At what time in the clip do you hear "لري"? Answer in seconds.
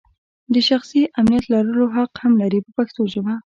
2.41-2.59